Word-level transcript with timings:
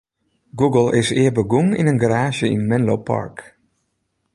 Google 0.59 0.89
is 1.01 1.09
ea 1.21 1.31
begûn 1.37 1.69
yn 1.79 1.91
in 1.91 2.01
garaazje 2.01 2.47
yn 2.55 2.63
Menlo 2.69 2.95
Park. 3.09 3.35